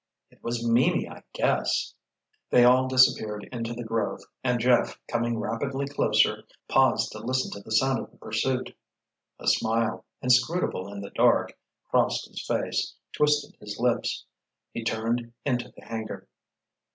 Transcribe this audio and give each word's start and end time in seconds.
"It 0.31 0.41
was 0.43 0.67
Mimi, 0.67 1.07
I 1.07 1.21
guess!" 1.31 1.93
They 2.49 2.63
all 2.65 2.87
disappeared 2.87 3.47
into 3.51 3.75
the 3.75 3.83
grove, 3.83 4.21
and 4.43 4.59
Jeff, 4.59 4.97
coming 5.07 5.37
rapidly 5.37 5.85
closer, 5.85 6.45
paused 6.67 7.11
to 7.11 7.19
listen 7.19 7.51
to 7.51 7.59
the 7.59 7.69
sound 7.71 7.99
of 7.99 8.09
the 8.09 8.17
pursuit. 8.17 8.75
A 9.37 9.47
smile, 9.47 10.03
inscrutable 10.19 10.91
in 10.91 11.01
the 11.01 11.11
dark, 11.11 11.55
crossed 11.91 12.27
his 12.27 12.43
face, 12.43 12.95
twisted 13.15 13.55
his 13.59 13.77
lips. 13.79 14.25
He 14.71 14.83
turned 14.83 15.33
into 15.45 15.69
the 15.69 15.85
hangar. 15.85 16.27